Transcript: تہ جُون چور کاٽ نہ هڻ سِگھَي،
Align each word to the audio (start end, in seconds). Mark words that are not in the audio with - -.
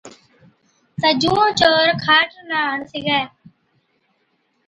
تہ 0.99 1.09
جُون 1.21 1.45
چور 1.59 1.87
کاٽ 2.03 2.29
نہ 2.49 2.57
هڻ 2.67 2.79
سِگھَي، 2.91 3.21